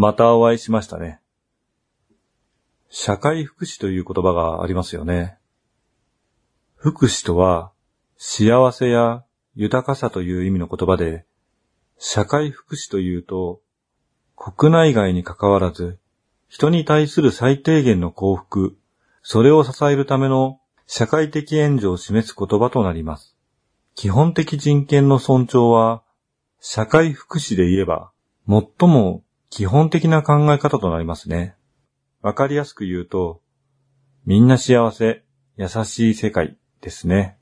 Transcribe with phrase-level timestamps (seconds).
[0.00, 1.20] またお会いしましたね。
[2.88, 5.36] 社会福祉という言葉がありますよね。
[6.74, 7.70] 福祉とは、
[8.16, 11.26] 幸せや豊かさという意味の言葉で、
[11.98, 13.60] 社会福祉というと、
[14.36, 15.98] 国内外に関わらず、
[16.48, 18.78] 人に対する最低限の幸福、
[19.22, 23.36] それを支えるための社会的援助を示す言葉となります。
[23.96, 26.02] 基本的人権の尊重は、
[26.58, 28.12] 社会福祉で言えば、
[28.48, 31.56] 最も基本的な考え方となりますね。
[32.22, 33.42] わかりやすく言うと、
[34.24, 35.24] みんな幸せ、
[35.56, 37.36] 優しい世界ですね。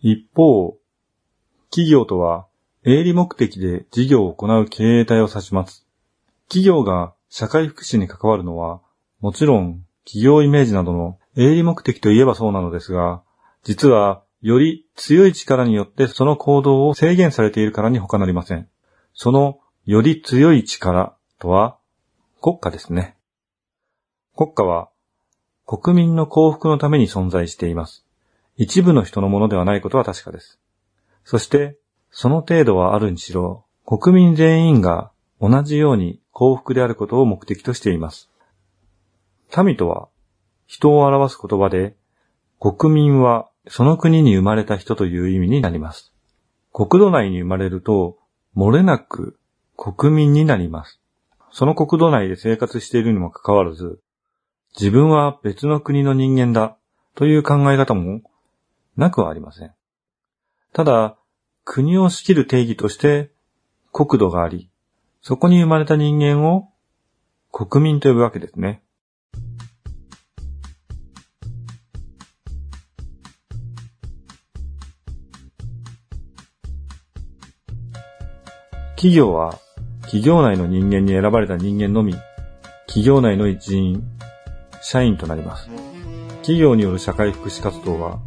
[0.00, 0.76] 一方、
[1.70, 2.46] 企業とは
[2.84, 5.86] 営利目的で事業を行う経営体を指します。
[6.48, 8.82] 企業が社会福祉に関わるのは、
[9.20, 13.22] もちろん企業イメージなどの営利目的といえばそうなのですが、
[13.62, 18.68] 実はより強い力によってその行動を制限されているからに他なりません。
[19.14, 21.76] そのより強い力とは
[22.40, 23.16] 国家ですね。
[24.34, 24.88] 国家は
[25.66, 28.06] 国民の幸福のために存在しています。
[28.56, 30.58] 一部の人のものではないことは確かです。
[31.24, 31.76] そして
[32.10, 38.30] その程度はあるにしろ、国民全員が同じように幸福であることを目的としています。
[39.64, 40.08] 民とは、
[40.66, 41.94] 人を表す言葉で、
[42.58, 46.12] 国民はその国に生まれた人という意味になります。
[46.72, 48.16] 国土内に生まれると、
[48.56, 49.36] 漏れなく
[49.76, 51.00] 国民になります。
[51.50, 54.00] その国土内で生活しているにもかかわらず、
[54.78, 56.76] 自分は別の国の人間だ
[57.14, 58.22] という考え方も
[58.96, 59.72] なくはありません。
[60.72, 61.16] ただ、
[61.64, 63.30] 国を仕切る定義として
[63.92, 64.70] 国土があり、
[65.22, 66.68] そこに生まれた人間を
[67.50, 68.82] 国民と呼ぶわけですね。
[79.04, 79.58] 企業は
[80.00, 82.14] 企業内の人間に選ばれた人間のみ、
[82.86, 84.02] 企業内の一員、
[84.80, 85.68] 社員となります。
[86.36, 88.18] 企業による社会福祉活動は、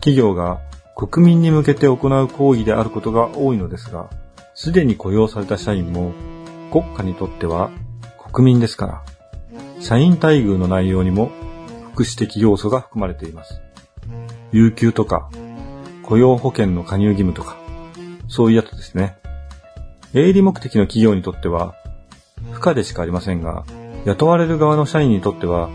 [0.00, 0.58] 企業が
[0.96, 4.10] 国民に向けて行う行為であることが多いのですが、
[4.56, 6.12] すでに雇用された社員も
[6.72, 7.70] 国家にとっては
[8.32, 9.04] 国民ですから、
[9.80, 11.30] 社員待遇の内容にも
[11.92, 13.60] 福祉的要素が含まれています。
[14.50, 15.30] 有給とか、
[16.02, 17.56] 雇用保険の加入義務とか、
[18.26, 19.16] そういうやつですね。
[20.14, 21.74] 営利目的の企業にとっては、
[22.52, 23.64] 不可でしかありませんが、
[24.04, 25.70] 雇われる側の社員にとっては、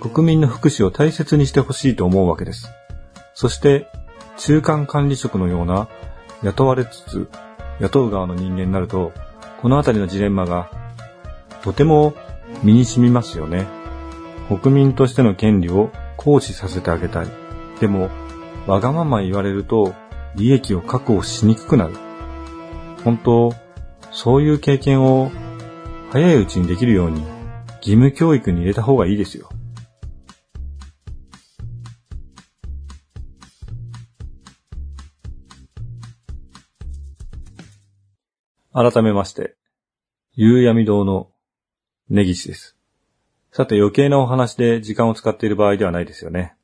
[0.00, 2.70] 国民の福祉を大切にしてほしいと思うわけです。
[3.34, 3.88] そして、
[4.36, 5.88] 中間管理職のような
[6.42, 7.28] 雇われつつ
[7.80, 9.12] 雇う側の人間になると、
[9.62, 10.70] このあたりのジレンマが
[11.62, 12.14] とても
[12.62, 13.66] 身に染みますよね。
[14.48, 17.26] 国民としての権利を行使させてあげたい。
[17.80, 18.10] でも、
[18.66, 19.94] わがまま言われると
[20.34, 21.94] 利益を確保しにくくなる。
[23.04, 23.54] 本当、
[24.20, 25.30] そういう経験を
[26.10, 27.20] 早いうちにできるように
[27.76, 29.48] 義務教育に入れた方がいいですよ。
[38.72, 39.54] 改めまして、
[40.34, 41.30] 夕闇堂の
[42.10, 42.76] 根岸です。
[43.52, 46.56] さて余計なお話で時間を使っている場合ではないですよね。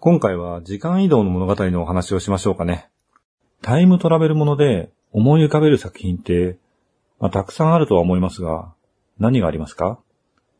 [0.00, 2.88] 今回は時間移動の物語のお話をしましょうかね。
[3.60, 6.58] タイムトラベルもので思い浮かべる作品って、
[7.22, 8.74] まあ、たくさんあるとは思いますが、
[9.20, 10.00] 何がありますか？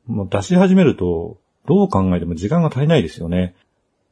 [0.07, 3.57] もう出し始めると、どう考えても時間が足りないですよね。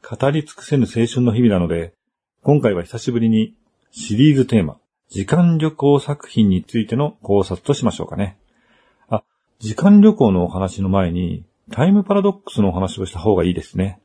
[0.02, 1.94] 語り尽くせぬ青春の日々なので、
[2.42, 3.54] 今回は久しぶりに
[3.92, 4.78] シリーズテーマ、
[5.10, 8.36] 時間旅行作品についての考察としましょうかね。
[9.08, 9.22] あ、
[9.60, 14.00] 時間旅行のお話の前に、タイムパラドックスのお話をした方がいいですね。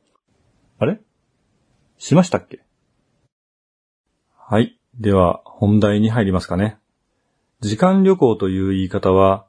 [0.78, 1.00] あれ？
[1.98, 2.60] しましたっけ？
[4.36, 4.78] はい。
[5.00, 6.78] では、本題に入りますかね。
[7.60, 9.46] 時間旅行という言い方は、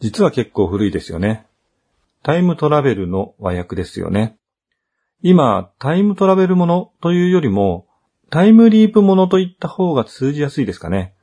[0.00, 1.46] 実は結構古いですよね。
[2.22, 4.38] タイムトラベルの和訳ですよね。
[5.22, 7.86] 今、タイムトラベルものというよりも、
[8.30, 11.14] タイムリープものと言った方が通じやすいですかね。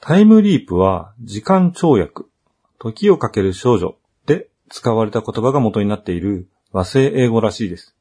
[0.00, 2.30] タイムリープは時間跳躍、
[2.78, 3.96] 時をかける少女
[4.26, 7.94] で使われた言葉が元になっている和製英語らしいです。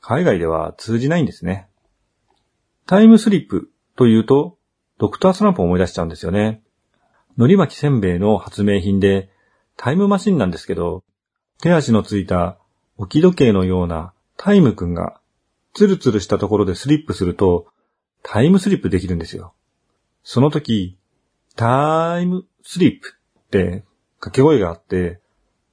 [0.00, 1.68] 海外では通じないんですね。
[2.86, 4.58] タイムスリップというと、
[4.98, 6.62] ドクタースランプを思い出しちゃうんですよね。
[7.36, 9.28] 海苔巻きせんべいの発明品で、
[9.76, 11.04] タイムマシンなんですけど、
[11.60, 12.58] 手足のついた
[12.96, 15.20] 置き時計のようなタイムくんが
[15.76, 17.66] ツルツルしたところでスリップすると、
[18.22, 19.52] タイムスリップできるんですよ。
[20.22, 20.96] その時、
[21.54, 23.84] タイムスリップって
[24.18, 25.20] 掛け声があって、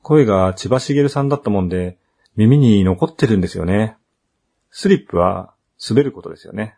[0.01, 1.97] 声が千葉茂さんだったもんで、
[2.35, 3.95] 耳に残ってるんですよね。
[4.71, 6.75] スリップは滑ることですよね。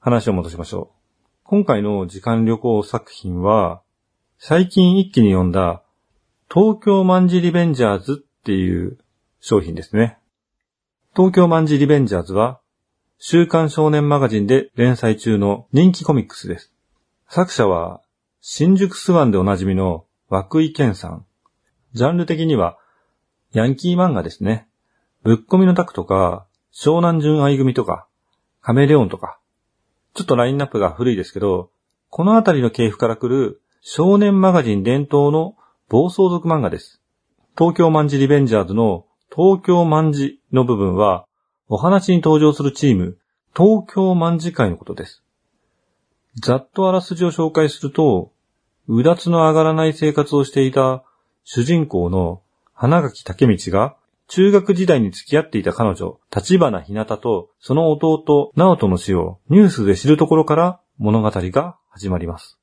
[0.00, 1.01] 話を戻しましょう。
[1.44, 3.82] 今回の時間旅行作品は、
[4.38, 5.82] 最近一気に読んだ
[6.48, 8.98] 東京マンジリベンジャーズっていう
[9.40, 10.18] 商品ですね。
[11.14, 12.60] 東京マンジリベンジャーズは
[13.18, 16.72] 週刊少年マガジンで連載中の人気コミックスです。
[17.28, 18.00] 作者は
[18.40, 21.26] 新宿スワンでおなじみの涌井健さん。
[21.92, 22.78] ジャンル的には
[23.52, 24.68] ヤンキー漫画ですね。
[25.22, 28.06] ぶっ込みのタクとか、湘南純愛組とか、
[28.62, 29.38] カメレオンとか。
[30.14, 31.70] ちょっとラインナップが古いですけど、
[32.10, 35.56] このあたりの系譜から来る少年マガジン伝統の
[35.88, 37.00] 暴走族漫画です。
[37.56, 41.26] 東京マンジリベンジャーズの東京マンジの部分は、
[41.68, 43.16] お話に登場するチーム、
[43.56, 45.22] 東京マンジ会のことです。
[46.42, 48.32] ざっとあらすじを紹介すると、
[48.88, 51.04] うだつの上がらない生活をしていた
[51.44, 52.42] 主人公の
[52.74, 53.96] 花垣竹道が
[54.28, 62.58] 中学時代に付き合っていた彼女、立花ひなたとその弟、直人の死をニュースで知るところから物語が始まります。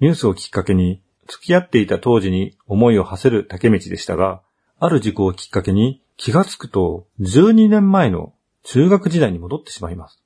[0.00, 4.42] ニュースをきっかけに付き合っていた当時に思いを馳せる竹道でしたが、
[4.78, 8.32] ある事故をきっかけに気がつくと12年前の
[8.64, 10.22] 中学時代に戻ってしまいます。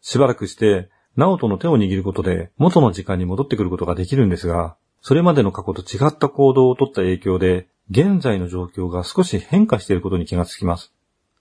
[0.00, 10.92] しばらくして、直人の手を握ることで元の時間に戻ってくることができるんですが、それまでの過去と違った行動をとった影響で現在の状況が少し変化していることに気がつきます。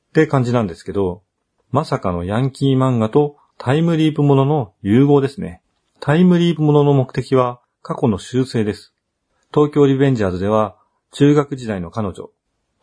[0.09, 1.23] って感じなんですけど、
[1.71, 5.61] まさかのヤンキー漫画とタイムリープものの融合ですね。
[5.99, 8.93] タイムリープものの目的は過去の修正です。
[9.53, 10.75] 東京リベンジャーズでは
[11.11, 12.29] 中学時代の彼女、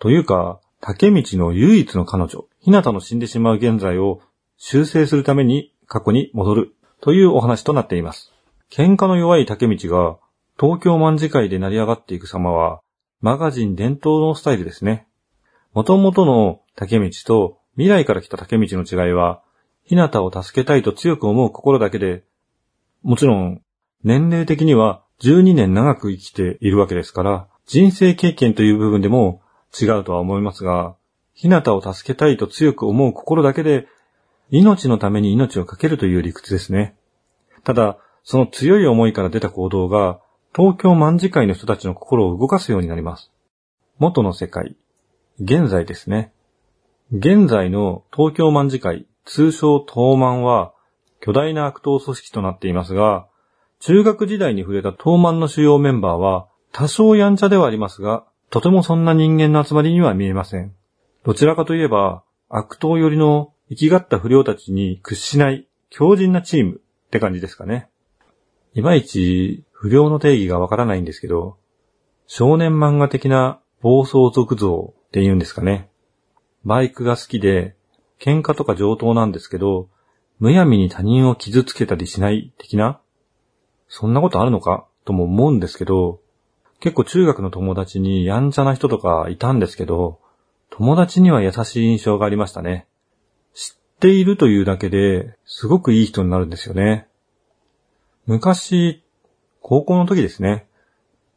[0.00, 4.22] というか、竹道の唯一の彼女、日向の死んでしまう現在を
[4.56, 8.32] 修正するために過去に戻るというお話となっています。
[8.70, 10.18] 喧嘩の弱い竹道が
[10.58, 12.80] 東京卍会で成り上がっていく様は
[13.20, 15.06] マガジン伝統のスタイルですね。
[15.74, 19.42] 元々の竹道と未来から来た竹道の違いは、
[19.84, 22.24] 日向を助けたいと強く思う心だけで、
[23.02, 23.62] もちろん
[24.04, 29.42] 年齢的には12年長く生きているわけですから、人生経験という部分でも
[29.78, 30.96] 違うとは思いますが、
[31.34, 33.86] 日向を助けたいと強く思う心だけで、
[34.50, 36.96] 命のために命を懸けるという理屈ですね。
[37.64, 40.20] ただ、その強い思いから出た行動が、
[40.54, 43.30] 東京卍会の人たちの心を動かすようになります。
[43.98, 44.76] 元の世界。
[45.40, 46.32] 現在ですね。
[47.12, 50.72] 現在の東京卍会、通称東万は、
[51.20, 53.28] 巨大な悪党組織となっていますが、
[53.78, 60.74] 中学時代に触れた東万の主要メンバーは、多少やんちゃではありますが、とてもそんな人間の集まりには見えません。
[61.24, 67.88] どちらかといえば、悪党寄りの生きがった不良たちに屈しない強靭なチームって感じですかね。
[68.74, 71.56] いまいち不良の定義がわからないんですけど、
[72.26, 75.88] 少年漫画的な暴走族像って言うんですかね。
[76.66, 77.76] バイクが好きで、
[78.20, 79.88] 喧嘩とか上等なんですけど、
[80.38, 83.00] むやみに他人を傷つけたりしない的な
[83.88, 84.86] そんなことあるのか？
[85.06, 86.20] とも思うんですけど、
[86.80, 90.20] 結構中学の友達にやんちゃな人とかいたんですけど、
[90.68, 92.86] 友達には優しい印象がありましたね。
[93.54, 97.08] 知っているというだけですごくいい人になるんですよね。
[98.26, 99.02] 昔、
[99.70, 100.66] 高校の時ですね。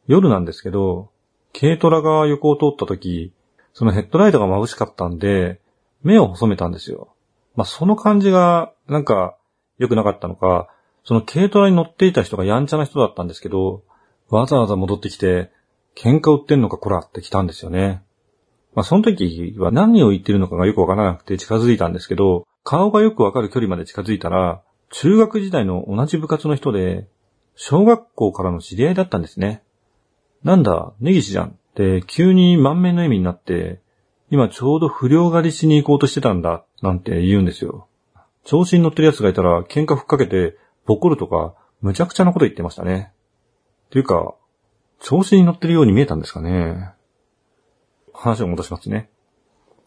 [0.07, 1.11] 夜なんですけど、
[1.53, 3.31] 軽トラが横を通った時、
[3.73, 5.61] そのヘッドライトが眩しかったんで、
[6.01, 7.13] 目を細めたんですよ。
[7.55, 9.37] まあ、その感じが、なんか、
[9.77, 10.67] 良くなかったのか、
[11.03, 13.83] その軽トラに乗っていた人がやんちゃな人だったんですけど、
[14.31, 15.51] わざわざ戻ってきて、
[15.95, 18.01] 喧嘩売ってんのかこらって来たんですよね。
[18.73, 27.07] まあ、その時は何を言ってるのかがよくわからなくて近づいたんですけど、顔がよくわかる距離まで近づいたら、中学時代の同じ部活の人で、
[27.55, 29.63] 小学校からの知り合いだったんですね。
[30.43, 33.79] なんだ、根岸じゃんって急に満面の笑みになって、
[34.29, 37.87] 今ちょうど不良狩りしに行こうとしてたんだ、なんて言うんですよ。
[38.43, 43.13] 調子に乗ってる奴がいたら喧嘩ふっかけて、ボコるとか、むちゃくちゃなこと言ってましたね。
[43.89, 44.35] というか、
[44.99, 46.93] 調子に乗ってるように見えたんですかね。
[48.13, 49.09] 話を戻しますね。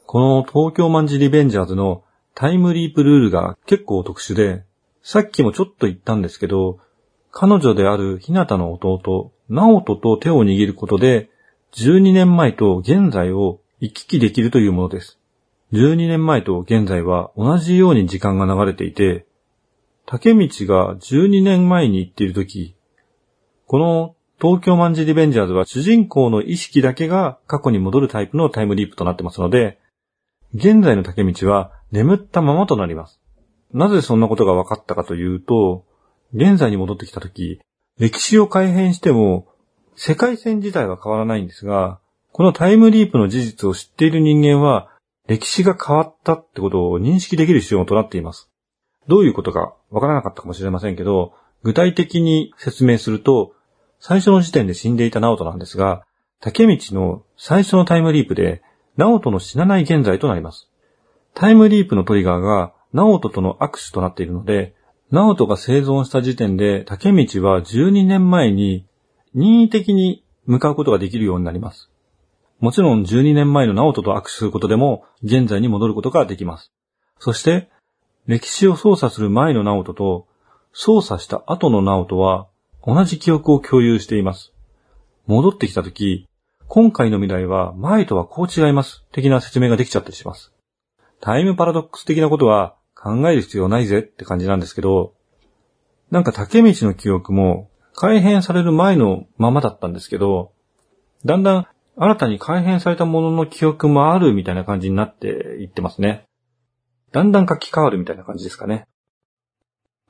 [0.07, 2.05] この東京マンジリベンジャーズの
[2.35, 4.65] タイムリープルールが結構特殊で、
[5.03, 6.79] さっきもちょっと言ったんですけど、
[7.38, 11.28] 彼女である日向の弟、直人と手を握ることで、
[11.75, 15.19] 12年前と現在を行き来できるというものです。
[15.75, 19.26] 12年前と現在は同じように時間が流れていて、
[20.07, 22.75] 竹道が12年前に行っているとき、
[23.66, 29.78] この東京マンジリベンジャーズは主人公の意識だけが過去に戻るタイプのタイムリープとなってますので、
[30.55, 33.21] 現在の竹道は眠ったままとなります。
[33.75, 35.85] なぜそんなことが分かったかというと、
[36.35, 37.61] 現在に戻ってきたとき、
[37.99, 39.47] 歴史を改変しても
[39.97, 41.99] 世界線自体は変わらないんですが、
[42.33, 44.90] このタイムリープの事実を知っている人間は、
[45.26, 48.50] 歴史が変わったってことを認識できる必要となっています。
[49.09, 53.54] どういうことかわからなかったかもしれませんけど、具体的に説明すると、
[53.99, 56.04] 最初の時点で死んでいたナオトなんですが、
[56.40, 58.62] 竹道の最初のタイムリープで、
[58.99, 60.71] ナオトの死なない現在となります。
[61.35, 64.75] タイムリープのトリガーが、ナオトとの握手となっているので、
[65.13, 68.87] ナオトが生存した時点で、竹道は12年前に
[69.35, 71.91] 任意的に向かうことができるようになります。
[72.59, 76.73] もちろん12年前のナオトと握手することでも、現在に戻ることができます。
[77.21, 77.69] そして、
[78.27, 80.27] 歴史を操作する前のナオトと、
[80.73, 82.49] 操作した後のナオトは、
[82.85, 84.53] 同じ記憶を共有しています。
[85.27, 86.27] 戻ってきたとき、
[86.69, 89.05] 今回の未来は前とはこう違います。
[89.13, 90.53] 的な説明ができちゃったりします。
[91.21, 92.75] タイムパラドックス的なことは
[93.07, 95.15] 考える必要ないぜって感じなんですけど、
[96.11, 100.53] なんか竹道の記憶も改変される前のままだったんですけど、
[101.25, 106.27] だんだん新たに改変されたものの記憶もあるみたいな感じになっていってますね。
[107.13, 108.89] だんだん書き換わるみたいな感じですかね。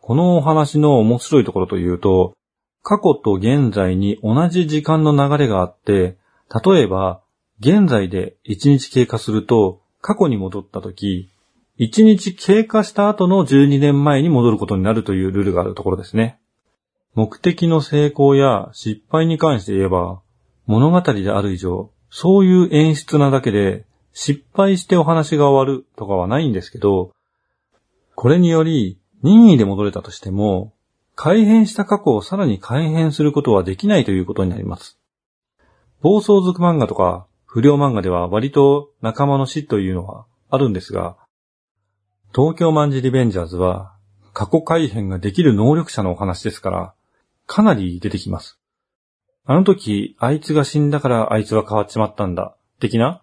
[0.00, 2.34] このお話の面白いところというと、
[2.82, 6.16] 過去と現在に同じ時間の流れがあって、
[6.64, 7.20] 例えば、
[7.60, 11.30] 現在で1日経過すると、過去に戻った時、
[11.78, 16.38] 1日経過した後の12年前に戻ることになるというルールがあるところですね。
[17.14, 20.20] 目的の成功や失敗に関して言えば、
[20.66, 27.12] 物語である以上、そういう演出なだけで、失敗してお話が終わるとかはないんですけど、
[28.14, 30.72] これにより任意で戻れたとしても、
[31.14, 34.98] 改変した過去をさらに改変することはできないということになります。
[36.00, 41.16] 暴走族漫画とか不良漫画では割と仲間の死というのはあるんですが、
[42.38, 43.94] 東京マンジリベンジャーズは
[44.34, 46.94] 過去改変ができる能力者のお話ですから、
[47.46, 48.58] かなり出てきます。
[49.46, 53.22] あの時、あいつが死んだからあいつは変わっちまったんだ、的な？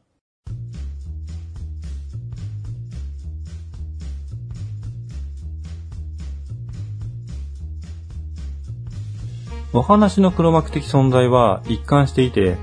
[9.74, 12.58] お話の黒幕的存在は一貫していて、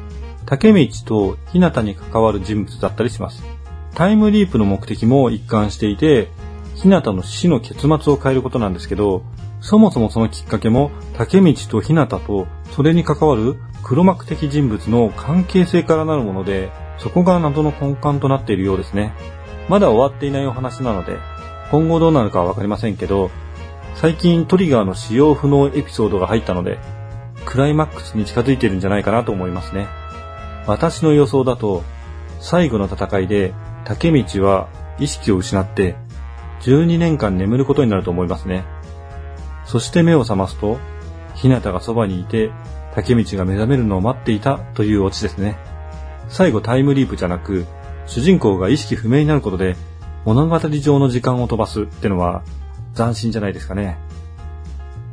[0.46, 3.40] 竹道と日向に関わる人物だったりします。
[3.94, 6.28] タイムリープの目的も一貫していて、
[6.80, 9.22] 日向の死の結末を変えることなんですけど、
[9.60, 19.12] そもそもそのきっかけも竹道と日向とそれに関わる黒幕的人物の関係性からなるもので、そこが謎の根幹となっているようですね。
[19.68, 21.18] まだ終わっていないお話なので、
[21.70, 23.30] 今後どうなるかはわかりませんけど、
[23.94, 26.78] 最近トリガーの使用不能エピソードが入ったので、
[27.44, 29.86] クライマックスに近づいてるんじゃないかなと思いますね。
[30.66, 31.82] 私の予想だと、
[32.38, 33.52] 最後の戦いで
[33.84, 34.68] 竹道は
[34.98, 35.96] 意識を失って
[36.60, 38.64] 12年間眠ることになると思いますね。
[39.64, 40.78] そして目を覚ますと、
[41.34, 42.50] 日向がそばにいて、
[42.94, 45.58] 竹道が目覚めるのを待っていたというオチですね。
[46.28, 47.66] 最後タイムリープじゃなく、
[48.06, 49.76] 主人公が意識不明になることで、
[50.24, 52.42] 物語上の時間を飛ばすってのは、
[52.96, 53.98] 斬新じゃないですかね。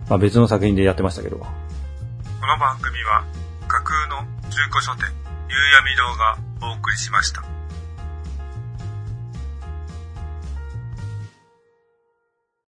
[0.10, 1.38] まあ別の作品でやってましたけど。
[1.38, 3.24] この番組は、
[3.68, 4.18] 架空の
[4.50, 5.06] 中古書店、
[5.50, 7.57] 夕闇堂がお送りしました。